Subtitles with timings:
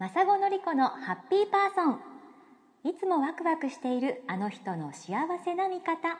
[0.00, 2.00] マサゴのりこのハッピーパーソン。
[2.90, 5.12] いつもワクワクしているあの人の幸
[5.44, 6.16] せな見方。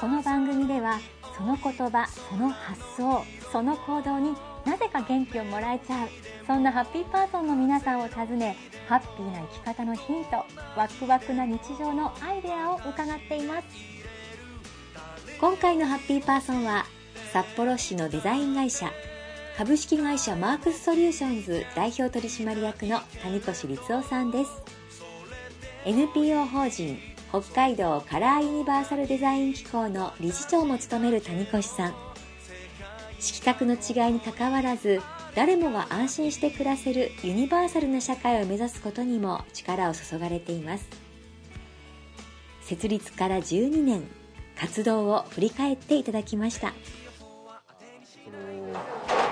[0.00, 1.00] この番組では
[1.36, 4.34] その言葉その発想その行動に
[4.64, 6.08] なぜか元気をもらえちゃう
[6.46, 8.56] そんなハッピーパーソンの皆さんを訪ね
[8.88, 13.66] ハッピーな生き方のヒントワクワクな日常のアイデアを伺っています。
[15.38, 16.86] 今回のハッピーパーソンは
[17.34, 18.92] 札幌市のデザイン会社
[19.58, 24.52] 株式会社マークスソリューションズ代表取締役の谷越律夫さんです。
[25.84, 26.96] NPO 法人
[27.30, 31.94] 北海道カラーユニバーサルデザイン機構の理事長も務める谷越さん。
[33.18, 35.02] 色覚の違いにかかわらず
[35.34, 40.86] 誰もが安心して暮らせるユニバーサルな社会を目指すことにも力を注がれています。
[42.62, 44.04] 設立から12年
[44.56, 46.72] 活動を振り返っていただきました。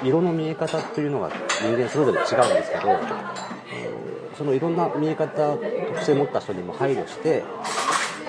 [0.04, 1.30] 色の見え方っていうのが
[1.60, 3.00] 人間それぞれ違うんですけど
[4.36, 5.56] そのいろんな見え方
[5.88, 7.44] 特性を持った人にも配慮して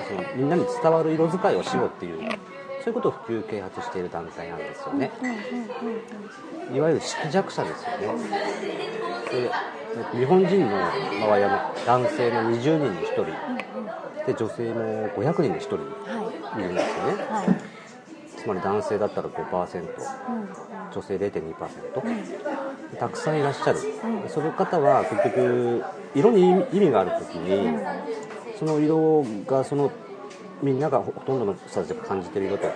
[0.08, 2.18] そのみんなに伝わる色使いをしようっていう
[2.84, 5.10] そういうことを普及啓発している団体なんですよね。
[6.72, 8.14] いわゆる色弱者ですよね。
[9.32, 10.78] で日本人の
[11.20, 13.26] 場合は男性の20人に1人
[14.26, 17.46] で女性も500人に1人いるんですよね、はい。
[17.46, 17.56] はい、
[18.44, 19.88] つまり男性だったら5%、うん、
[20.92, 21.40] 女性0.2%、
[22.92, 23.78] うん、たくさんいらっしゃる、
[24.22, 25.82] うん、その方は結局
[26.14, 27.78] 色に意味がある時に、
[28.58, 29.90] その色がその
[30.62, 32.72] みんながほとんどの人たちが感じてる色とは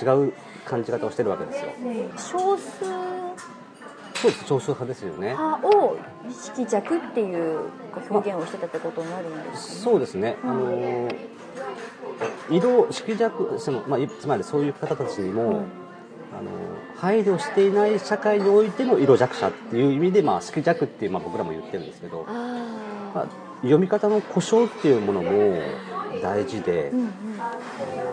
[0.00, 0.32] 違う
[0.66, 1.72] 感じ方をしてるわけですよ。
[2.16, 2.84] 少数
[4.14, 5.34] そうです少数派ですよね。
[5.62, 5.96] を
[6.30, 7.60] 色弱っていう
[8.10, 10.36] 表現をしてたってことになるんですか、ね、そうですね。
[10.44, 11.08] あの
[12.50, 15.64] 色色弱そのまあつまりそういう方たちにも、うん、あの
[16.96, 23.26] 配慮していない社会においての色弱者っていう意味でまあ色弱っていうまあ僕らも言ってるんですけど、まあ、
[23.62, 25.60] 読み方の故障っていうものも
[26.22, 27.10] 大事で、うんうん、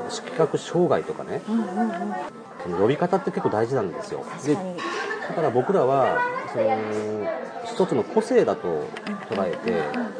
[0.09, 4.25] 色覚障害とかね、うんうんうん、呼び方って結構大事なんですよ。
[4.45, 4.55] で
[5.27, 6.19] だから僕らは
[6.51, 6.77] その
[7.65, 8.87] 一つの個性だと
[9.29, 10.13] 捉えて、うんうん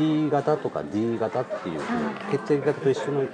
[0.00, 3.30] P 型とか D 型っていうふう血液型と一緒のよう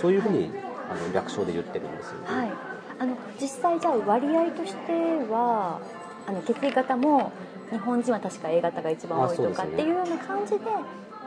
[0.00, 0.48] そういうふうに
[0.88, 2.26] あの略称で言ってるんですよね。
[2.26, 2.52] はい、
[3.00, 4.92] あの実際じゃあ割合として
[5.28, 5.80] は
[6.28, 7.32] あの血液型も
[7.72, 10.58] 日本人は確か A 型が一番多いとかっていうような感じで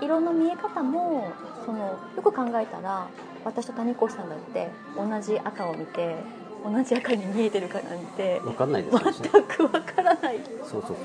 [0.02, 1.34] 色の見え方も
[1.66, 3.10] そのよく考えたら
[3.44, 6.16] 私と谷越さんだって同じ赤を見て
[6.64, 10.40] 同じ赤に見えてるかなんて分かんないです、ね、全く分からない。
[10.64, 10.96] そうそう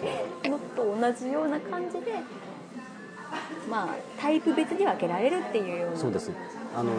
[0.44, 0.48] そう。
[0.48, 2.12] のと同じような感じで
[3.70, 5.96] まあタイプ別に分けられるっていうような。
[5.96, 6.30] そうです。
[6.74, 6.92] あの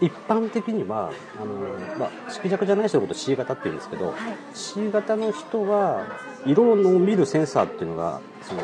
[0.00, 1.54] 一般的にはあの、
[1.98, 4.16] まあ、色弱じゃない人のこと C 型っていうんですけど、はい、
[4.54, 6.06] C 型の人は
[6.46, 8.62] 色を見るセンサーっていうのがその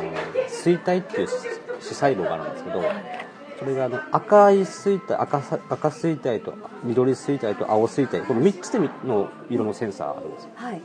[0.49, 1.29] 錐体っていう
[1.81, 2.83] 視細胞があるんですけど
[3.59, 6.55] それがあの赤い錐体赤赤錐体と
[6.85, 10.83] 緑錐体と青錐体この3つでの色のセンサーあるんですよ、はい、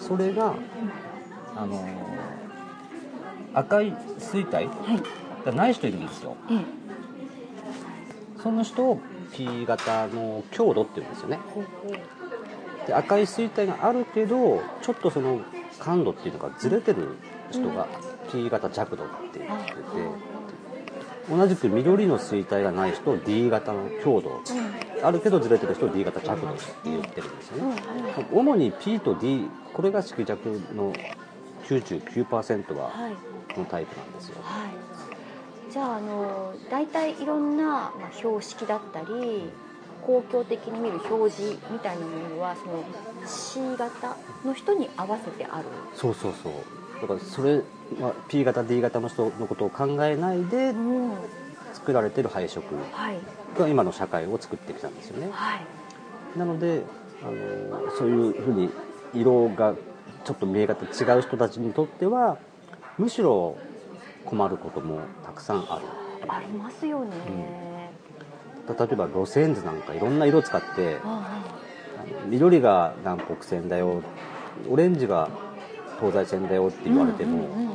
[0.00, 0.54] それが
[1.56, 1.84] あの
[3.54, 4.68] 赤い錐体
[5.44, 6.64] がない人いるんですよ、はい、
[8.42, 9.00] その人を
[9.32, 11.38] P 型の強度っていうんですよね。
[12.86, 15.40] で赤い錐体があるけどちょっとその
[15.78, 17.16] 感度っていうのがずれてる
[17.50, 17.86] 人が
[18.30, 19.80] P 型弱度って言ってて、
[21.30, 24.40] 同じく緑の錐体がない人 D 型の強度、
[25.02, 27.76] あるけどずれてる人 D 型弱度って言ってるんですよね、
[28.32, 30.92] 主に P と D これが色弱の
[31.64, 32.90] 99%は
[33.54, 39.50] このタイプなんですよ、はい、じゃああの大体いろんな、まあ、標識だったり
[40.02, 42.84] 公共的に見る表示みたいなものはその
[43.26, 45.64] C 型の人に合わせてある。
[45.94, 46.52] そうそうそう。
[47.02, 47.62] だからそれ、
[48.00, 50.72] まあ、P 型 D 型の人のことを考えないで
[51.72, 52.64] 作られてる配色
[53.58, 56.82] が今の社会を作ってきたんですよね、はい、なので
[57.22, 58.70] あのそういうふうに
[59.14, 59.74] 色が
[60.24, 62.38] ちょっと見え方違う人たちにとっては
[62.98, 63.56] むしろ
[64.24, 65.86] 困ることもたくさんある。
[66.28, 67.10] ありますよね、
[68.68, 70.98] うん、例えば路線図なんかいろんな色使って、
[72.28, 74.02] 緑が南北線だよ
[74.68, 75.28] オレンジが
[75.98, 77.72] 東西線だよって言われても、うんうんうん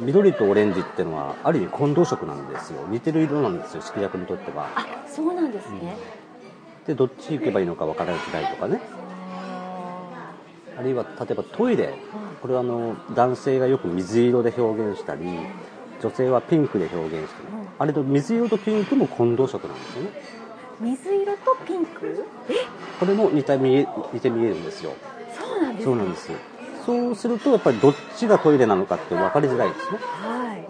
[0.00, 2.86] 緑とオレンジっていうのはある意味混同色なんですよ。
[2.88, 4.68] 似てる色なんですよ色役にとっては。
[4.76, 5.96] あそうなんですね、
[6.82, 8.80] うん、でどっち行けばいいのか分からないとかね
[10.78, 11.92] あるいは例えばトイレ。
[12.40, 15.22] これはあの男性がよく水色で表現したり
[16.00, 17.48] 女性はピンクで表現したり。
[17.80, 20.10] あれと水色とピンクも混同色なんですよね。
[20.80, 22.24] 水色とピンク？
[23.00, 24.92] これも似て見え似て見えるんですよ。
[25.36, 26.30] そうなんですそうなんです
[26.86, 29.98] そうするとやっぱりどっちがトイレなのかって分かりづらいですね。
[29.98, 30.62] はい。
[30.62, 30.68] だ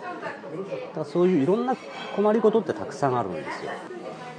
[0.94, 1.76] からそういういろんな
[2.16, 3.70] 困りごとってたくさんあるんですよ。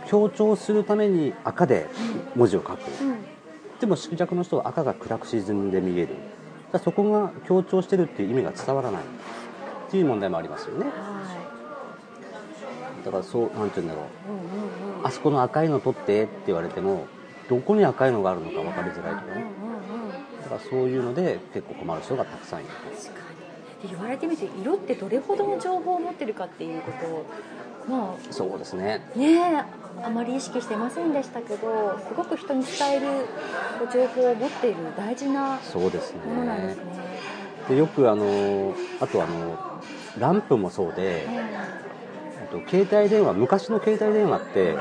[0.07, 1.86] 強調するために赤で
[2.36, 3.19] 文字を書く、うん
[3.80, 6.16] でも色弱の人は赤が暗く沈んで見える。
[6.72, 9.02] だそこが強調してるっていう意味が伝わらない。
[9.02, 10.86] っていう問題もありますよね。
[10.86, 11.20] は
[13.06, 14.06] だからそうなんて言うんだろう。
[14.06, 15.08] いうんうんうん。
[15.08, 17.08] あそこの赤いの取ってって言われても
[17.50, 19.46] どこに赤いのがあるのか分かりづらいとかね。
[20.44, 22.70] だからそういうので結構困る人がたくさんいる。
[22.70, 23.10] 確か
[23.84, 23.90] に。
[23.90, 27.26] で言われてみて色ってどれほどの情報を持ってるかっていうことを
[27.90, 29.02] まそうですね。
[29.16, 29.64] あねえ
[30.04, 33.08] あまり意識してませんでしたけどすごく人に伝える
[33.92, 36.84] 情報を持っている大事なそうですものなんですね。
[36.84, 36.92] ね。
[37.70, 39.58] でよくあのあとあの
[40.18, 41.28] ランプもそうで
[42.44, 44.78] あと携帯電話昔の携帯電話って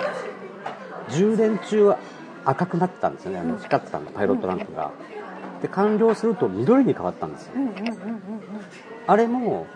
[1.11, 1.99] 充電中は
[2.45, 3.41] 赤くなってたんですよね。
[3.41, 4.93] あの光ってたんだパイロットランプが。
[5.61, 7.53] で完了すると緑に変わったんですよ。
[9.07, 9.67] あれも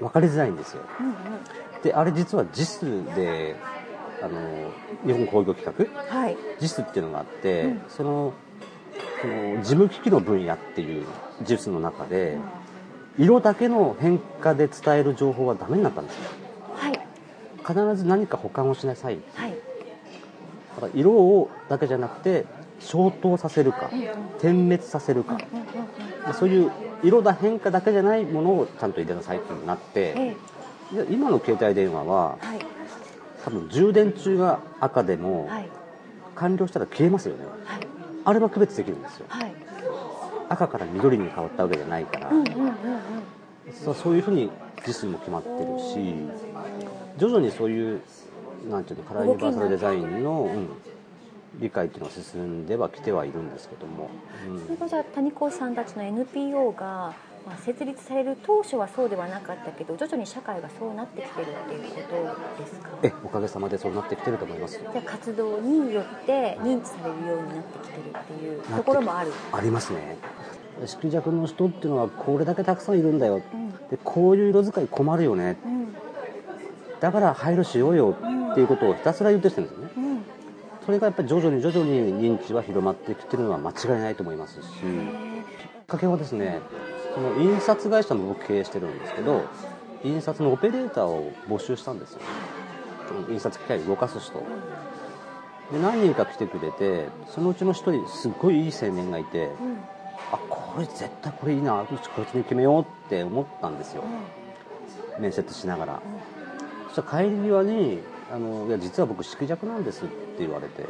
[0.00, 0.82] 分かりづらいんですよ。
[1.82, 3.56] であれ実は JIS で
[4.22, 4.70] あの
[5.04, 5.88] 日本工業規格？
[5.94, 6.36] はい。
[6.60, 7.82] JIS っていうのがあって、うん。
[7.88, 8.32] その
[9.20, 11.06] その事務機器の分野っていう
[11.44, 12.38] JIS の中で
[13.18, 16.30] 色だけの変化で伝える情報はダメになったんですよ。
[16.76, 17.00] はい。
[17.66, 19.18] 必ず何か保管をしなさい。
[19.34, 19.50] はい。
[19.50, 19.56] だ
[20.82, 22.44] から色をだけじゃなくて
[22.80, 23.90] 消灯させるか
[24.40, 25.34] 点滅させるか。
[25.34, 25.66] うん
[26.34, 26.72] そういう
[27.04, 30.36] 色だ変化だけじゃないものをちゃんと入れなさいっていうのになってえ
[30.92, 31.04] え。
[31.04, 32.58] で今の携帯電話ははい
[33.46, 35.68] 多分充電中が赤でもはい。
[36.34, 37.44] 完了したら消えますよね。
[37.64, 37.80] はい。
[38.24, 39.26] あれは区別できるんですよ。
[39.28, 39.52] はい。
[40.48, 42.68] 赤から緑に変わったわけじゃないから、うんうんうん
[43.86, 43.94] うん。
[43.94, 44.50] そういうふうに
[44.84, 45.94] 実数も決まってるし
[47.18, 48.00] 徐々にそういう
[48.68, 50.58] なんていうのカラーユニバーサルデザインの、う。
[50.58, 50.68] ん、
[51.60, 54.10] 理解っていうのは進んではきてはいるんですけども、
[54.66, 57.14] それがじゃあ谷子さんたちの NPO が、
[57.46, 62.88] まあ、設立される当初はそうではなかったけど徐々に社会がそうなってきてるっていうことですか？
[63.04, 69.32] えおかげさまでそうなってきてると思いますじゃあ活動によって認知されるようになってきてるっていうところもある？
[69.52, 70.16] ありますね。
[70.86, 73.40] 色弱の人っていうのはこれだけたくさんいるんだよ。
[73.54, 73.70] うん。
[73.88, 75.56] でこういう色使い困るよね。
[75.64, 75.94] うん。
[76.98, 78.16] だから配慮しようよ
[78.50, 79.92] っていうことをひたすら言ってきてるんですよね。
[79.96, 80.24] うん。
[80.84, 84.66] それがやっぱり徐々に徐々に認知は広まってきてるのは間違いないと思いますし。
[84.66, 86.60] きっかけはですね
[87.16, 89.42] その印刷会社も僕経営してるんですけど
[90.04, 92.20] 印刷のオペレーターを募集したんですよ。
[93.30, 94.34] 印刷機械動かす人。
[95.72, 99.78] で何人か来てくれてそのうちの一人すっごいいい青年がいてうん
[100.30, 104.04] あこれ絶対これいいなこいつに決めようって思ったんですよ。
[105.18, 106.02] 面接しながら。
[106.88, 110.84] そしたら帰り際にあの「いや実は僕色弱なんです」って言われて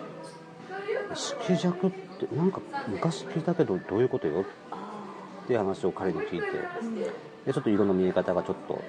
[1.14, 4.50] 「色弱ってなんか昔聞いたけどどういうことよ?」って
[5.46, 6.46] っていう話を彼に聞いて
[7.46, 8.82] でちょっと色の見え方がちょっと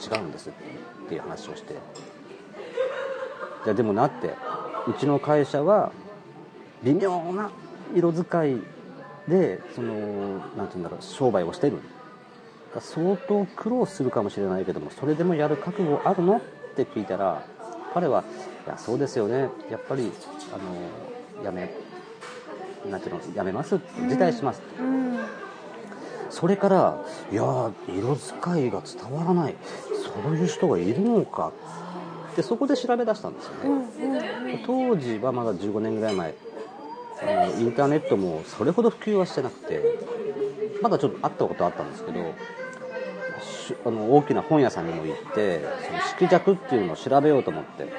[0.00, 0.52] 違うんですっ
[1.08, 1.74] ていう話をして。
[3.64, 4.34] じゃでもなって
[4.88, 5.92] うちの会社は
[6.82, 7.50] 微妙な
[7.94, 8.60] 色使い
[9.28, 11.78] でそのなんて言うんだろう商売をしてる。
[12.80, 16.40] 相当苦労するかもしれないけどもそれでもやる覚悟あるのっ
[16.74, 17.44] て聞いたら
[17.92, 18.24] 彼は
[18.66, 19.50] 「いやそうですよね。
[19.70, 20.10] やっぱり
[20.54, 20.56] あ
[21.40, 21.74] のやめ
[22.90, 25.41] なんていうのやめます」辞退しますって。
[26.32, 29.54] それからいやー色使いが伝わらない。
[30.24, 31.52] そういう人がいるのか。
[32.34, 34.62] でそこで調べ出したんですよね、うんうん。
[34.66, 36.34] 当時はまだ15年ぐらい前。
[37.58, 39.80] インターネットもそれほど普及はしてなくて
[40.82, 42.34] まだちょっと会ったことあったんですけど
[43.40, 47.84] しあの大きな本屋さんにも行ってその色弱っていうのを調べようと思って。
[47.84, 47.92] で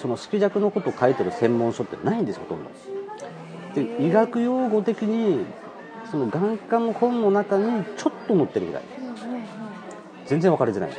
[0.00, 2.70] その色弱のことを書いてる専門書ってないんですほとんど。
[3.74, 5.44] で医学用語的に
[6.10, 8.82] その眼科の本の中にちょっと載ってるぐらい。
[10.26, 10.90] 全然分かりづらい。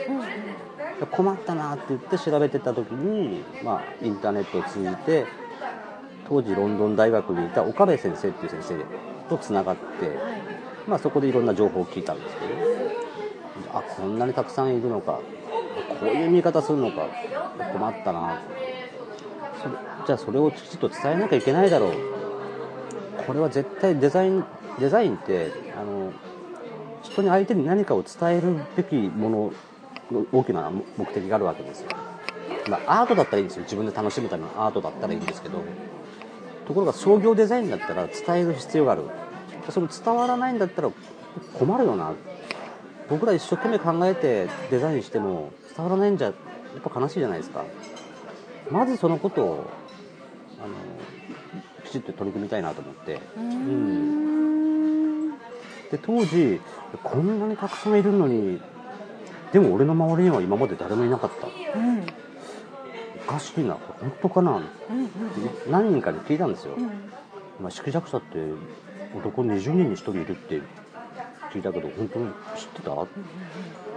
[1.12, 5.26] 困ったなって言って調べてた時に、まあ、インターネットを通じて
[6.28, 9.82] 当時ロンドン大学にいた岡部先生っていう先生とつながって、
[10.88, 15.20] まあ、そこでいろんな情報を聞いたんですけどあこんなにたくさんいるのか
[16.00, 17.08] こういう見方するのか
[17.74, 18.42] 困ったな。
[20.06, 21.94] じゃあそれをきちっと伝えなきゃいけないだろう。
[23.26, 24.44] これは絶対デザイン
[24.80, 26.12] デザインってあの
[27.04, 29.54] 人に相手に何かを伝えるべきも
[30.12, 31.90] の大きな目的があるわけですよ、
[32.70, 33.64] まあ、アートだったらいいんですよ。
[33.64, 35.62] 自分で楽しむためのアートだったらいいんですけど。
[36.68, 39.04] ところが商業デザインだったら伝える必要がある。
[39.70, 40.90] それ伝わらないんだったら
[41.60, 42.14] 困るよな。
[43.10, 46.36] 僕ら一生懸命考えてデザインしても伝わらないんじゃやっ
[46.82, 47.66] ぱ悲しいじゃないですか。
[48.70, 49.66] まずそのことを
[50.64, 50.74] あの
[51.84, 53.20] きちっと取り組みたいなと思って。
[53.36, 54.21] うん。
[55.92, 56.62] で当時
[57.04, 58.62] こんなにたくさんいるのに
[59.52, 62.06] でも俺の周りには今まで誰もいなかった、うん、
[63.28, 64.70] おかしいな本当かな、うんうん、
[65.70, 66.90] 何人かに聞いたんですよ、うん、
[67.60, 68.38] 今色弱者って
[69.14, 70.62] 男20人に1人いるって
[71.52, 73.08] 聞いたけど本当に知ってた、うんうん、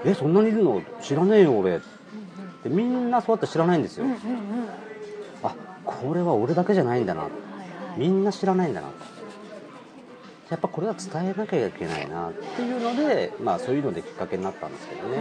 [0.04, 0.82] えそんなにいるの？
[1.00, 4.20] 知らねえよ俺、でみんなそうやって知らないんですよ、うんうんうん、
[5.44, 8.88] あこれは俺だけじゃないんだな、はいはい、みんな知らないんだな
[10.50, 15.16] やっぱこれは伝えなきゃいけないなっていうので、まあ、そういうのできっかけになったんですけどね、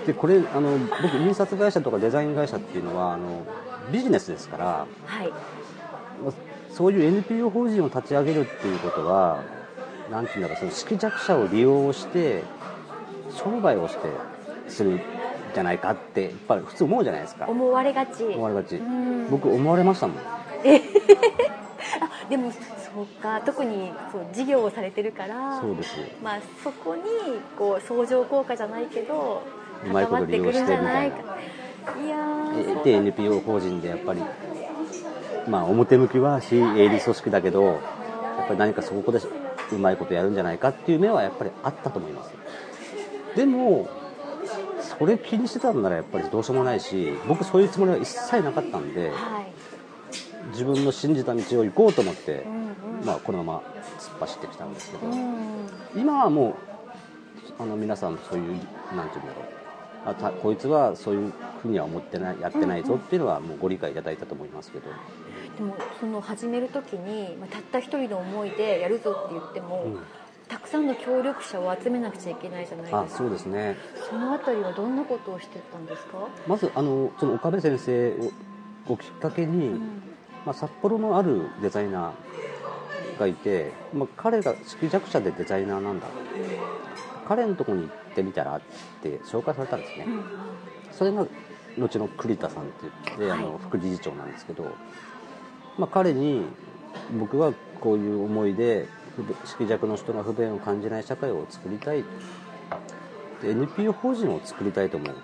[0.00, 3.44] うん、でこれあの僕印刷会社とかデザイン会社っていうのはあの
[3.92, 5.32] ビジネスですから、はい、
[6.70, 9.42] そういう NPO 法人を立ち上げるっていうことは
[10.10, 12.44] 何て言うんだろうその色弱者を利用して
[13.30, 14.08] 商売をして
[14.68, 15.00] する
[15.54, 17.46] じゃないかってやっぱり普通思うじゃないですか。
[17.48, 18.24] 思われがち。
[18.24, 18.80] 思われがち。
[19.30, 20.16] 僕思われましたもん。
[20.64, 20.82] え
[22.00, 22.52] あでも
[22.98, 25.96] そうか特にそう事業をされてるからそうです。
[26.22, 27.02] まあそこに
[27.56, 29.42] こう相乗効果じゃないけど
[29.86, 31.16] うまいこと利用してみたいな。
[31.16, 34.22] いやで NPO 法人でやっぱり
[35.48, 39.20] まあ表向きは非営利組織だけどやっぱり何かそこで
[39.72, 42.32] うまいことやるんじゃないかっていう目はやっぱりあったと思います。
[43.36, 43.88] でも
[44.98, 49.52] それ気にしてたんならやっぱりどうしようもないし僕そういうつもりは一切なかったんで、はい、
[50.50, 52.74] 自分の信じた道を行こうと思って、うんうん、
[53.04, 53.62] まあ、このまま
[53.98, 56.50] 突っ走ってきたんですけど、うん、今はも
[57.58, 58.52] うあの皆さんそういう
[58.94, 59.58] 何て言うんだろう。
[60.06, 64.88] あたこいつはそういうふうには思ってないやってないぞっていうのはもうご理解いただいたと思いますけど、
[65.58, 69.98] でもその始める時に、まあ、たった一人の思いでやるぞって言っても、うん。
[70.48, 73.00] たくさんの協力者を集めなくちゃいけないじゃないですか。
[73.02, 73.76] あそうですね。
[74.08, 76.26] そのあたりはどんなことをしてたんですか？
[76.46, 78.14] まずあのその岡部先生
[78.88, 79.78] をきっかけに、うん、
[80.46, 82.12] まあ、札幌のあるデザイナー
[83.18, 88.60] がいて、まあ、彼が色弱者でデザイナーなんだ、うん、彼のとこに行ってみたらっ
[89.02, 90.22] て紹介されたんですね、うん、
[90.92, 91.26] それが
[91.76, 94.64] 後の栗田さんって言って、はい、あの副理事長なんですけど、
[95.76, 96.44] まあ、彼に
[97.18, 98.88] 僕はこういう思いで
[99.44, 102.04] 色弱の人が不便を感じない社会を作りたい。
[103.42, 105.14] で NPO 法人を作りたいと思う。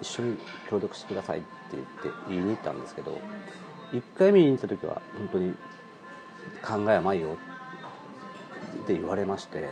[0.00, 0.38] 一緒に
[0.70, 3.18] 協力してくださいって言って言いに行ったんですけど
[3.92, 5.54] 1回目に行った時は本当に
[6.62, 7.36] 考え甘いよ。
[8.82, 9.68] って言われまして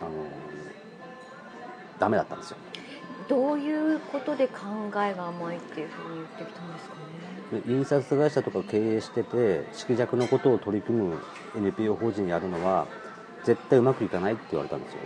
[0.00, 0.10] あの
[1.98, 2.56] ダメだったんですよ。
[3.28, 4.56] どういうことで考
[5.02, 6.94] えが甘いっていうふうに言ってきたんですか
[7.52, 7.62] ね？
[7.66, 11.18] 印刷会社とか経営してて色弱のことを取り組む
[11.56, 12.86] NPO 法人やるのは
[13.44, 14.98] 絶対うまくいかないって言われたんですよ。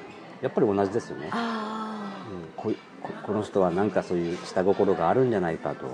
[0.43, 2.73] やっぱり同じですよね、うん、こ
[3.25, 5.87] この人はなんかそういう下心があるんじゃないかと。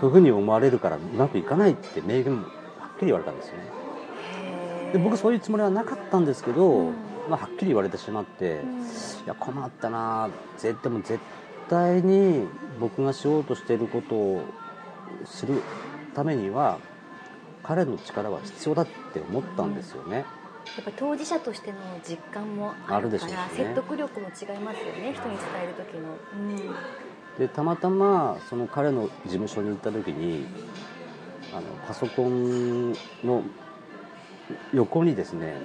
[0.00, 2.42] そういうふうに思われるからうまくいかないって明言は
[2.94, 3.64] っきり言われたんですよね
[4.92, 6.94] で僕そういうつもりはなかったんですけど、うん、
[7.28, 8.84] まあ、はっきり言われてしまって、うん、い
[9.26, 10.30] や困ったな
[10.62, 11.18] でも絶
[11.68, 12.46] 対に
[12.80, 14.42] 僕がしようとしていることを
[15.24, 15.62] する
[16.14, 16.78] ためには
[17.62, 20.24] 彼の力は必要だって思ったんですよね、
[20.76, 30.46] やっぱ当事者としての実感もあるから、ね、説得力も違いますよね人に伝える時の、うん、でたまたまその彼の事務所に行った時に
[31.52, 32.92] あのパソコン
[33.24, 33.42] の
[34.72, 35.56] 横にですね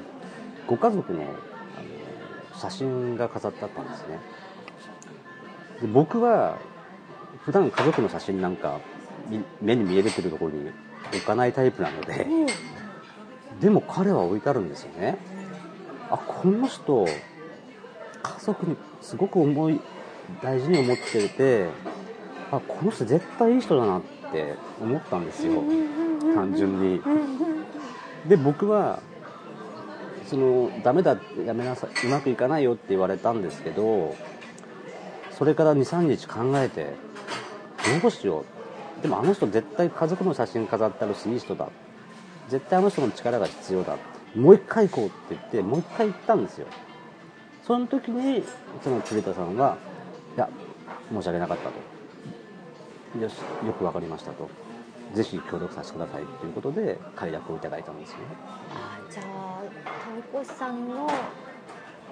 [0.67, 4.19] ご家族のあの写真が飾ってあったんですね。
[5.81, 6.57] で僕は
[7.45, 8.79] 普段家族の写真なんか
[9.61, 10.71] 目に見えてるところに
[11.13, 12.25] 置かないタイプなので、
[13.59, 15.17] でも彼は置いてあるんですよね。
[16.09, 19.79] あこの人家族にすごく思い
[20.41, 21.67] 大事に思ってて
[22.51, 25.63] あこの人絶対いい人だなって思ったんですよ。
[26.33, 27.01] 単純に
[28.27, 29.01] で僕は
[30.27, 34.15] そのダメだやめなさいうまくいかないよって言われたんですけど
[35.32, 36.94] それから23日考えて
[38.01, 38.46] どうしよ
[39.00, 39.01] う。
[39.01, 41.68] でもあの人絶対家族の写真飾ってあるしいい人だ。
[42.48, 43.98] 絶対あの人の力が必要だ。
[44.36, 46.68] もう一回行こうって言ってもう一回行ったんですよ。
[47.68, 48.44] その時に
[48.84, 49.77] その鶴田さんは
[50.36, 50.50] いや
[51.12, 53.22] 申し訳なかったと。
[53.22, 53.34] よし
[53.65, 54.50] よく分かりましたと。
[55.13, 58.17] ぜひ協力させてくださいということで快諾をいただいたんですね。
[58.74, 59.62] あじゃあ
[60.32, 61.08] 谷越さんの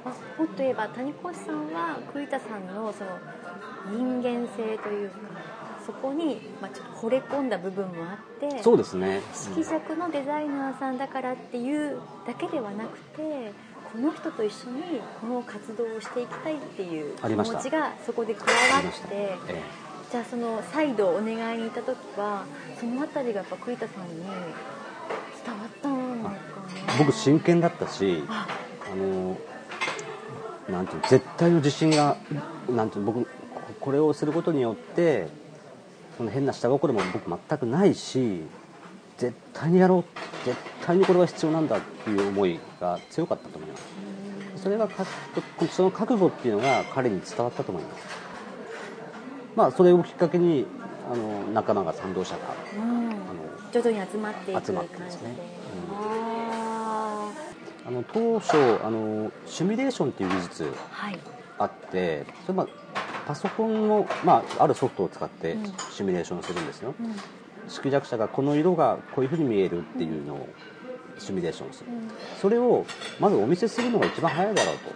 [0.03, 3.19] まあ、もっと言えば谷越さんは栗田さんのその
[3.91, 5.15] 人間性というか
[5.85, 9.21] そこに、まあ、ちょっと惚れ込んだ部分もあってそうですね、
[9.55, 13.51] 色弱のデザイナーさんだからっていうだけではなくて
[13.91, 19.37] この人と一緒にこの活動をしていきたいっていう気持ちがそこで加わって、
[20.11, 22.43] じゃあその再度お願いに行った時は
[22.77, 26.37] その辺りがやっぱ栗田さんに伝わったのかな
[26.99, 28.45] 僕真剣だったしあ。
[28.95, 29.37] の
[30.69, 32.17] なんていう絶対の自信が
[32.69, 33.27] なんていう僕
[33.79, 35.27] これをすることによって
[36.17, 38.41] その変な下心も僕全くないし
[39.17, 43.83] 絶対にやろう絶対にこれは必要なんだっていう思いが強かったと思います。
[44.61, 44.87] それが
[45.71, 48.30] その覚悟っていうのが彼に伝わったと思います
[49.55, 50.65] まあそれをきっかけに
[51.11, 52.39] あの仲間が賛同者が、
[52.75, 55.35] うん、あの徐々に集まっていく感じで、ね。
[55.89, 60.73] うん、あの当初あのシミュレーションっていう技術
[61.57, 62.67] あって、はい、それまあ
[63.27, 65.57] パソコンの、まあ、あるソフトを使って
[65.91, 67.15] シミュレーションするんですよ、うん。
[67.69, 70.49] 色弱者がこの色がこういうふうに見えるっていうのを
[71.19, 72.85] シミュレーションする、うん、それを
[73.19, 74.91] まずお見せするのが一番早いだろうと、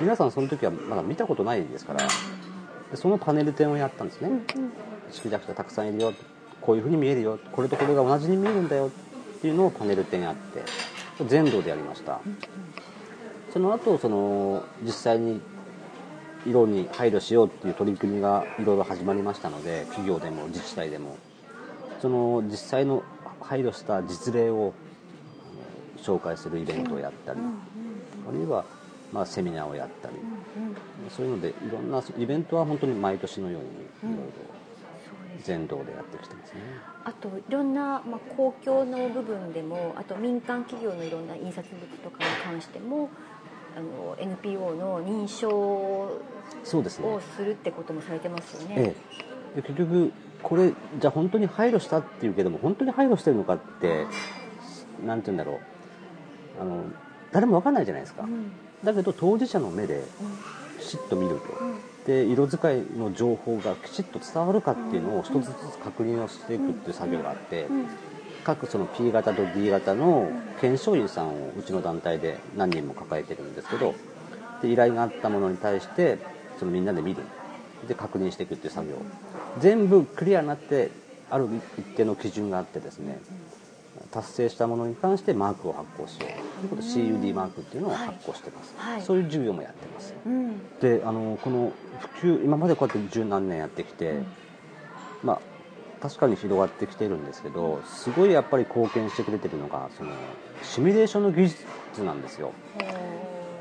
[0.00, 2.06] 皆さんその時はまだ見たことないですから、
[2.90, 4.30] でそのパネル展をやったんですね、
[5.10, 6.12] 色弱者たくさんいるよ。
[6.60, 7.38] こういうふうに見えるよ。
[7.52, 8.88] これとこれが同じに見えるんだよ。
[8.88, 10.62] っていうのをパネル展やって
[11.26, 12.20] 全土でやりました、
[13.52, 15.40] その後その実際に
[16.46, 21.16] 色に配慮しようっていう取り組みがいろいろ始まりましたので企業でも自治体でも。
[22.00, 23.02] その実際の
[23.40, 24.72] 配慮した実例を
[25.96, 27.40] 紹介するイベントをやったり、
[28.28, 28.64] あるいは
[29.12, 30.14] まあセミナーをやったり、
[31.10, 33.68] そういうのでいろんなイベントは本当に毎年のように
[34.14, 34.32] いろいろ
[35.42, 36.60] 全道でやってきてますね。
[37.04, 43.08] あといろんな、まあ、公共の部分でもあと民間企業のいろんな印刷物とかに関しても
[43.76, 46.20] あの NPO の認証を
[47.36, 48.74] するってこともされてますよね。
[48.76, 48.94] え
[49.56, 50.12] え、結局
[50.42, 54.06] これじゃあ本当に配慮したっていうけども本当に配慮してるのかって
[55.06, 55.58] 何て言うんだろう。
[56.60, 56.82] あの
[57.32, 58.50] 誰も分かんないじゃないですか、うん、
[58.84, 60.02] だけど当事者の目で
[60.80, 67.86] きちっと見ると、うん、で色使いの情報がきちっと伝わるかっていうのを一つずつ確認をしていくっていう作業があって、うん。
[68.44, 73.94] 各その P 型と D 型の検証員さんをうちの団体で何人も抱えてるんですけど
[74.62, 76.16] で依頼があったものに対して
[76.58, 77.22] そのみんなで見る。
[77.86, 78.94] で確認していくっていう作業。
[79.60, 80.90] 全部クリアになって
[81.30, 81.46] ある
[81.78, 83.20] 一定の基準があってですね
[84.18, 86.48] 達成したものに関してマークを発行しようと。
[86.64, 88.92] いうことで CUD マークっていうのを発行してます、はい。
[88.94, 91.72] はい、そういう授業もやってます、うん、であのこの
[92.20, 94.26] 普及今までこうやって十何年やってきて、うん、
[95.22, 95.40] まあ
[96.00, 100.10] 確かに広がってきてるんですけどすごいやっぱり貢献してくれてるのがその
[100.62, 102.52] シミュレーションの技術なんですよ。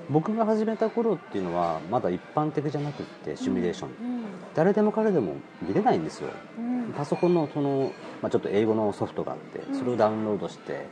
[0.09, 4.23] 僕が始めた頃っていうのはまだ一般的じゃなくってシミュレーション、うんうん、
[4.55, 10.85] 誰でも彼でも見れないんですよ、うん、パソコンのその、まあ、ちょっと英語のソフトがあってそれをダウンロードして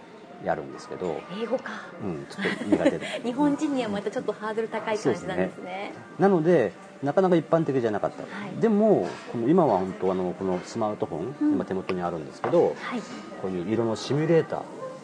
[0.43, 1.71] やるんですけど英語か。
[2.03, 3.05] うんちょっと苦手で。
[3.23, 13.01] 日本人にはまたちょっとハードル高い感じなんですね、ね、なのでなかなか一般的じゃなかった、はい、でもこの今は本当あのこのスマートフォン、うん、今手元にあるんですけど、はい、
[13.41, 14.59] こういう色のシミュレーター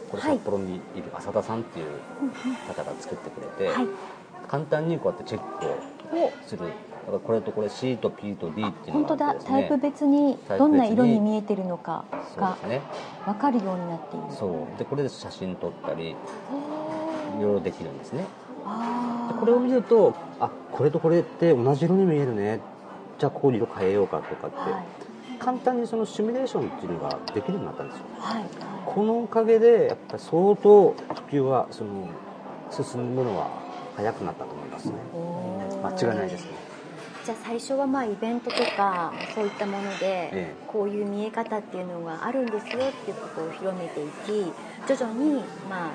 [0.09, 1.85] これ札幌にいる浅田さんっていう
[2.67, 3.87] 方が作ってくれて、はい、
[4.47, 5.65] 簡単にこうやってチェック
[6.17, 6.65] をする
[7.01, 9.35] だからこれとこれ C と P と D っていうのがあって、ね、本当だ。
[9.35, 12.05] タイプ別にどんな色に見えてるのか
[12.37, 12.57] が
[13.25, 14.25] 分かるようになっている。
[14.31, 14.77] そう。
[14.77, 16.15] でこれで写真撮ったりい
[17.41, 18.23] ろいろできるんですね。
[18.23, 18.27] で
[19.39, 22.59] これを見るとあこれとこれって同じ色に見えるね。
[23.17, 24.83] じゃあここに色変えようかとかって、はい、
[25.37, 28.43] 簡単にそのシミュレーションっていうのができるようになったんですよ、はい、
[28.85, 30.95] このおかげでやっぱり相当普
[31.29, 32.09] 及はその
[32.71, 33.49] 進むのは
[33.95, 34.93] 早くなったと思いますね。
[35.83, 36.51] 間違いないですね
[37.25, 44.51] じゃあ最初はまあイベントとかそういったものでこういう見え方っていうのがあるんですよっていうことを広めていき
[44.87, 45.91] 徐々にまあ、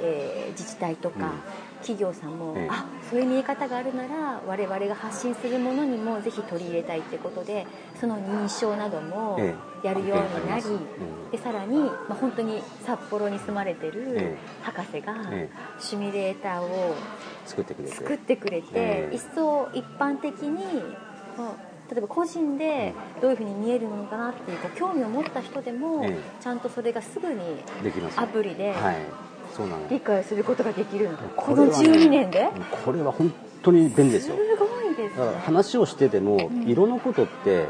[0.00, 1.32] えー、自治体とか、
[1.80, 7.66] 企業さんも、ええ、あそういう見え方があるなら我々が発信するものにもぜひ取り入れたいってことで
[8.00, 9.38] その認証なども
[9.84, 10.64] やるようになり、
[11.32, 15.14] え、でさらに、まあ、本当に札幌に住まれてる博士が
[15.78, 16.94] シミュレーターを
[17.46, 17.94] 作ってくれて。
[17.94, 20.82] 作ってくれて、一層一般的に、
[21.90, 26.04] 例えば個人でどういうふうに見えるのかなっていう興味を持った人でも、
[26.40, 27.40] ちゃんとそれがすぐに
[28.16, 28.74] アプリで。
[29.88, 32.50] 理解することができるこの12年で？
[32.84, 33.32] これは本
[33.62, 34.36] 当に便利ですよ。
[34.36, 37.68] すごいです、ね、話をしてても、色のことって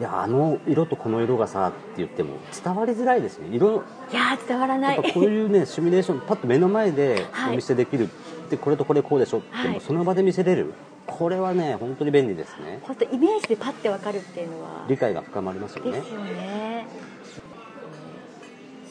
[0.00, 3.48] いやあの色とこの色がさって言っても伝わりづらいですね。
[3.52, 4.96] 色いや伝わらない。
[5.12, 8.10] こういうねシミュレーションパッと目の前でお見せできる、は
[8.48, 10.74] い、でこれとこれこうでしょって、はい、その場で見せれる？
[11.06, 12.80] これはね本当に便利ですね。
[12.82, 15.92] 本当イメージでパッてわかるっていうのは理解が深まりますよね。
[15.92, 16.86] ですよね。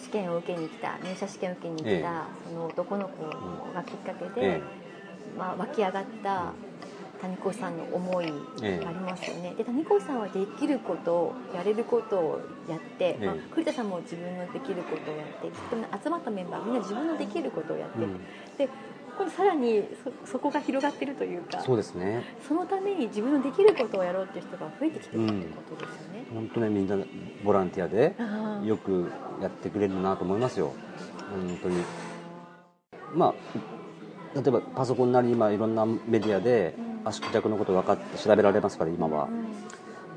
[0.04, 3.26] 試験を受けに来た入社試験を受けに来た、その男の子
[3.74, 4.62] がきっかけで、
[5.38, 6.54] まあ、湧き上がった
[7.22, 18.18] 谷越さんの思いがありますよね、ええ、で谷越さんはできることやれることをやって、え、まあ、栗田さんも自分のできることをやって集まったメンバーみんな自分のできることをやって、うん、
[18.58, 18.70] で
[19.18, 19.84] これさらに
[20.26, 22.24] そこが広がってるというかそうですね。
[22.48, 25.34] そのために自分のできることをやろうっていう人が増えてきてるって
[25.70, 26.98] ことですよね、うん、本当ねみんな
[27.44, 28.16] ボランティアで
[28.66, 30.74] よくやってくれるなと思いますよ。
[31.32, 31.84] 本当に。
[33.14, 33.34] まあ
[34.36, 39.28] 例えばパソコンなり今いろんなメディアで足弱のこと分かって調べられますから今は、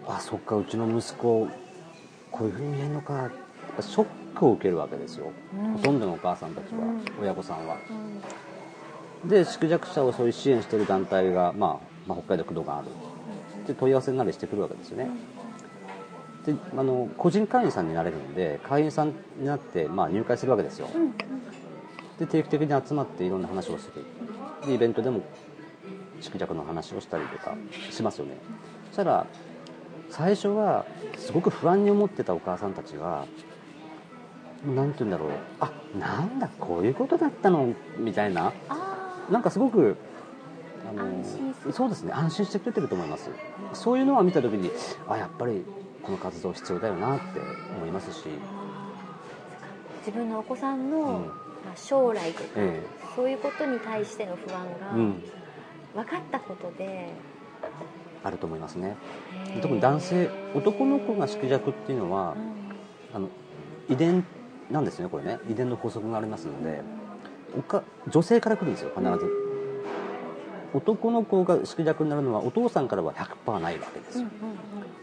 [0.06, 1.48] うん、あそっかうちの息子
[2.30, 3.30] こういうふうに見えるのか。
[3.80, 7.76] ショックを受けるわけですよ、うん、ほとんどのお母さんたちは、うん、親御さんは、
[9.24, 12.88] で縮弱者をそういう支援している団体が、まあ、まあ、北海道区道がある。
[13.66, 15.10] で問い合わせなりしてくるわけですよね。
[16.46, 20.88] であの個人会員さんになれるんで会員さんになって、まあ、入会するわけですよ。
[22.18, 24.04] で定期的に集まっていろんな話をする。
[24.66, 25.20] でイベントでも
[26.20, 27.54] 縮弱の話をしたりとか
[27.90, 28.38] しますよね。
[28.88, 29.26] そしたら
[30.08, 33.26] 最初はすごく不安に思ってたお母さんたちは
[34.66, 35.30] 何て言うんだろう。
[35.60, 37.74] あなんだこういうことだったの？
[37.98, 38.52] みたいな
[39.30, 39.96] なんかすごく
[40.88, 43.30] あのそうですね安心してくれてると思います。
[43.72, 44.70] そういうのは見た時に
[45.08, 45.64] あやっぱり
[46.02, 47.40] この活動必要だよなって
[47.76, 48.28] 思いますし。
[50.00, 51.26] 自分のお子さんの
[51.76, 57.12] 将来とか、ええ、そういうことに対しての不安が分かったことで、
[58.22, 58.96] うん、あると思いますね。
[59.60, 62.34] 特に男性男の子が色弱っていうのは、
[63.12, 63.28] うん、あの
[63.90, 64.24] 遺伝
[64.70, 65.38] なんですねこれね。
[65.50, 66.82] 遺伝の法則がありますので、
[67.58, 69.30] おか女性から来るんですよ必ず、
[70.72, 74.28] 男の子が色弱になるのはお父さんからは100%ないわけですよ、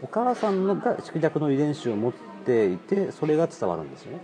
[0.02, 2.12] お母さんのが色弱の遺伝子を持っ
[2.44, 4.20] ていてそれが伝わるんですよね。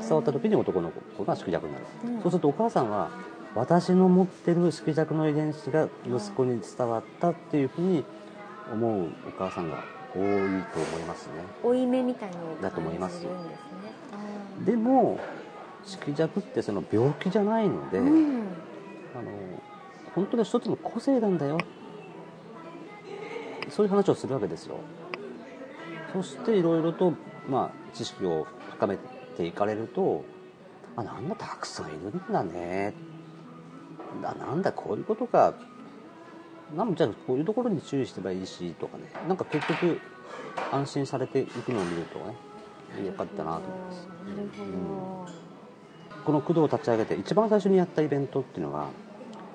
[0.00, 1.84] 伝わった時に男の子が色弱になる、
[2.22, 3.10] そうするとお母さんは
[3.54, 8.04] 私の持ってる色弱の遺伝子が息子に伝わったっていうふうに
[8.72, 11.32] 思うお母さんが多いと思いますね。
[11.62, 13.24] 負い目みたいなのだと思います
[14.64, 15.18] でも
[15.84, 18.42] 色弱ってその病気じゃないので、うん、
[19.14, 19.30] あの
[20.14, 21.58] 本当に一つの個性なんだよ。
[23.70, 24.76] そういう話をするわけですよ。
[26.12, 27.12] そしていろいろと、
[27.48, 28.98] まあ、知識を深め
[29.36, 30.24] ていかれると
[30.96, 32.94] あなんだたくさんいるんだね。
[34.22, 35.54] あなんだこういうことか。
[36.74, 39.04] なんじゃあこういうところに注意すればいいしとかね。
[39.28, 40.00] なんか結局
[40.72, 42.18] 安心されていくのを見ると
[43.00, 44.08] ねよかったなと思います。
[44.24, 45.53] なるほど、うん
[46.24, 48.88] この工藤を立ち上げて一番最初にやったイベントっていうのが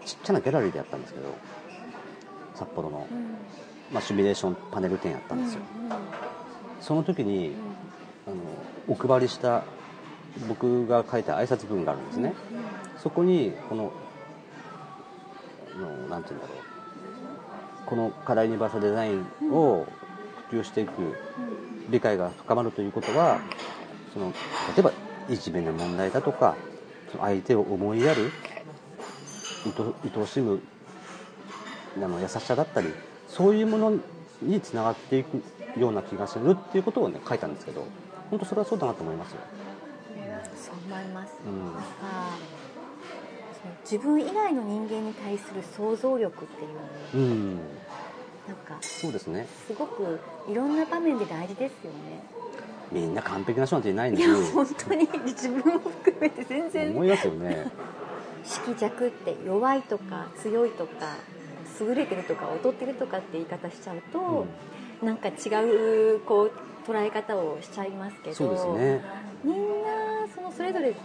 [0.05, 1.35] ちっちゃなギャラリーでやったんですけど
[2.55, 3.37] 札幌の、うん、
[3.91, 5.97] まあ、シミュレーションパネル展やったんですよ、うんうん、
[6.81, 7.53] その時に、
[8.27, 8.35] あの
[8.87, 9.63] お配りした
[10.47, 12.33] 僕が書いた挨拶文があるんですね、
[12.97, 13.91] そこにこの
[15.79, 16.69] のなんて言うんだろう。
[17.89, 19.87] このカラーユニバーサルデザインを
[20.49, 20.91] 普及していく
[21.89, 23.39] 理解が深まるということは
[24.13, 24.33] その例
[24.79, 24.91] えば
[25.29, 26.55] いじめの問題だとか
[27.19, 28.31] 相手を思いやる
[29.65, 30.61] 愛おしむ
[31.97, 32.93] あの優しさだったり
[33.27, 33.93] そういうもの
[34.41, 35.41] につながっていく
[35.77, 37.85] ような気がするっていうことをね書いたんですけど
[38.29, 39.39] 本当それはそうだなと思いますよ。
[40.55, 41.79] そう思います、うん、なんか
[43.83, 49.47] 自分以外の人間に対する想像力っていうの、うん、なんかそうですね。
[49.67, 52.23] すごくいろんな場面で大事ですよね。
[52.91, 55.07] みんな完璧な人なんていないんでいや本当に。
[55.25, 56.91] 自分も含めて全然。
[56.91, 57.67] 思いますよね。
[58.43, 61.15] 色弱って弱いとか強いとか
[61.79, 64.47] 優れてるとか劣ってるとかって言い方しちゃうと、
[65.01, 66.51] うん、なんか違うこう
[66.89, 69.01] 捉え方をしちゃいますけどそうですね。
[69.43, 70.95] みんなそのそれぞれ違う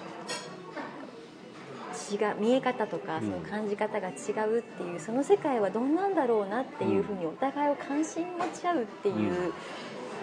[2.39, 4.13] 見え方とかその感じ方が違
[4.49, 9.53] うっていう、うん、その世界はどんなんだろうなっていうふうにお互いを関心持ち合うっていう、うん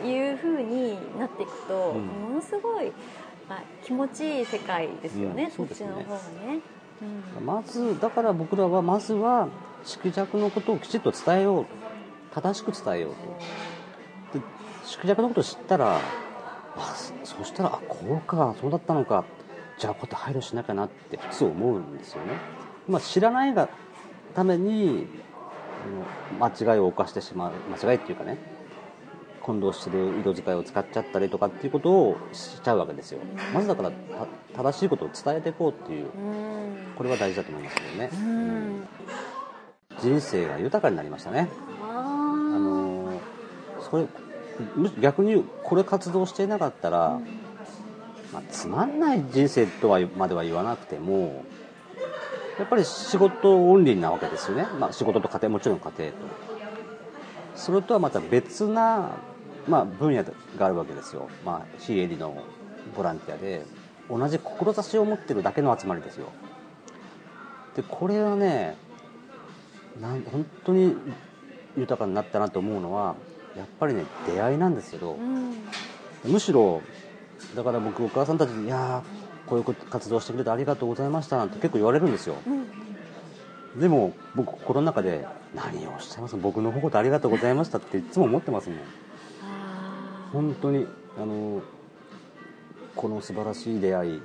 [0.03, 2.91] いうふうになっていくと、うん、ものすごい、
[3.49, 6.59] まあ、気持ちいい世界ですよね、うん、そっちの方がね。
[7.39, 9.47] うん、まずだから僕らはまずは
[9.83, 11.65] 色弱のことをきちっと伝えよう
[12.33, 13.15] 正しく伝えよう
[14.33, 14.45] とで
[14.85, 19.25] 色弱のことを知ったらあそしたらあこうかそうだったのか。
[19.81, 22.33] じゃあこうやって配慮しなきゃなって普通思うんですよね、
[22.87, 23.67] まあ、知らないが
[24.35, 25.07] ために
[26.39, 28.37] 間違いを犯してしまう間違いっていうかね
[29.41, 33.19] 混同してる色使いを使っちゃったりとかっていうことをしちゃうわけですよ、
[33.53, 33.91] まずだから
[34.55, 36.07] 正しいことを伝えていこうっていう、
[36.95, 38.09] これは大事だと思いますけどね、
[39.99, 41.49] 人生が豊かになりましたね。
[41.83, 41.93] あ
[42.59, 43.19] の
[43.89, 44.05] それ
[44.99, 47.19] 逆にこれ活動していなかったら、
[48.31, 51.43] まあ、つまんない人生とはまでは言わなくても
[52.59, 56.17] やっぱり仕事オンリーなわけですよね、まあ、仕事と家庭もちろん家庭と。
[57.55, 59.11] それとはまた別な、
[59.67, 62.35] まあ、分野があるわけですよ、まあ、非営利の
[62.95, 63.63] ボランティアで
[64.09, 66.27] 同じ志を持ってるだけの集まりですよ。
[67.75, 68.75] でこれはね
[70.01, 70.95] なん本当に
[71.77, 73.15] 豊かになったなと思うのは
[73.55, 76.81] やっぱりね出会いなんですけど、うん、むしろ
[77.55, 79.03] だから僕お母さんたちに「いや
[79.45, 82.35] こういう活動してくれてありがとうございました」なんて結構言われるんですよ、
[83.75, 86.35] うん、でも僕心の中で「何をおっしゃいます？
[86.35, 88.79] 僕のことありがとうございました」っていつも思ってますもん
[90.31, 91.61] 本当にあの
[92.95, 94.21] この素晴らしい出会い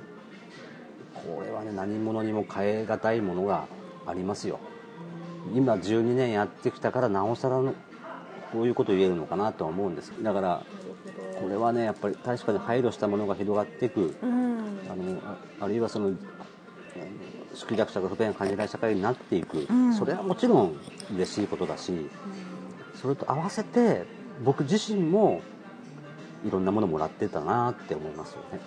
[1.13, 3.67] これはね何者にも代え難いものが
[4.05, 4.59] ありますよ。
[5.53, 7.73] 今12年やってきたからなおさらの
[8.51, 10.13] こういうこと言えるのかなとは思うんです。
[10.21, 10.63] だから
[11.39, 15.21] これはねやっぱり確かに配慮したものが広がっていく、うん、あの
[15.59, 16.13] あるいはその
[17.53, 20.77] 縮弱者が不便を感じない社会になっていく、うん、それはもちろん
[21.13, 22.09] 嬉しいことだし、うん、
[22.95, 24.05] それと合わせて
[24.43, 25.41] 僕自身も
[26.45, 28.59] いろんなものもらってたなって思いますよね。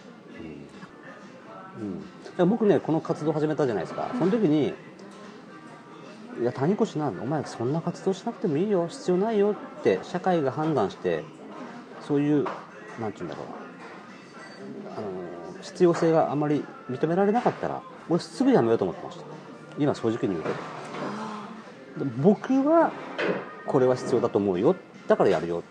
[2.39, 4.11] うん、僕ねこの活動始めたじゃないですか。
[4.19, 4.75] その時に
[6.41, 8.89] いや谷越なんお前そんな活動しなくてもいいよ。
[8.89, 11.25] 必要ないよって社会が判断して
[12.07, 12.45] そういう
[13.01, 13.47] 何て言うんだろう。
[14.97, 19.25] あの必要性があまり認められなかったら俺すぐやめようと思ってました。
[19.79, 20.51] 今正直に言うと。
[22.23, 22.93] 僕は
[23.67, 24.75] これは必要だと思うよ。
[25.07, 25.59] だからやるよ。
[25.59, 25.63] っ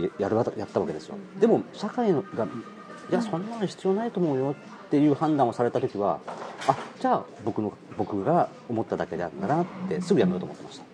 [0.00, 1.16] てやるやったわけですよ。
[1.40, 4.54] でも社会がいやそんなの必要ないと思うよ
[4.86, 6.20] っていう判断をされた時は
[6.66, 10.84] あじゃあ僕の僕が思っただけであったなってすぐやめようと思ってました。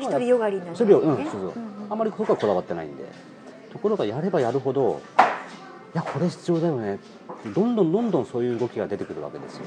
[0.00, 1.06] 独りよがりなそうそう、う。
[1.06, 1.26] んうん、
[1.90, 3.04] あんまりそこはこだわってないんで。
[3.72, 5.00] ところがやればやるほど
[5.94, 6.98] いやこれ必要だよね。
[7.54, 9.64] どんどんどんどんそういう動きが出てくるわけですよ。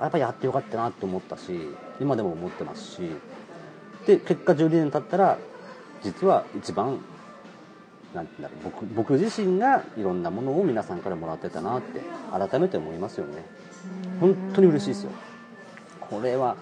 [0.00, 1.68] やっぱやってよかったなって思ったし
[2.00, 3.10] 今でも思ってますし。
[4.06, 5.38] で結果12年経ったら
[6.02, 7.00] 実は一番
[8.14, 13.44] なんてだろう僕僕自身がいろんなものを皆さんからもらってたなって改めて思いますよね。
[14.20, 15.10] 本当に嬉しいですよ。
[16.00, 16.56] これは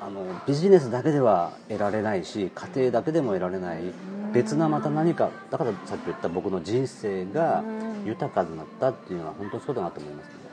[0.00, 3.82] あのビジネスだけでは得られないし家庭だけでも得られない
[4.32, 7.64] 別なまた何かだからさっき言った僕の人生が
[8.04, 10.43] 豊かになったっていうのは本当にそうだなと思いますね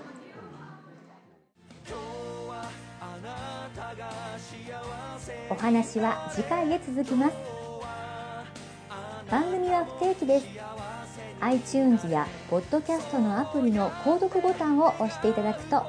[5.52, 7.36] お話は次回へ続きます。
[9.30, 10.46] 番組は不定期です。
[11.42, 15.84] iTunes や Podcast のアプリの購読ボタンを押していただくと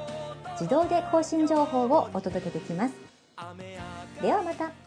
[0.59, 2.93] 自動で更新情報をお届けできます。
[4.21, 4.82] ではまた。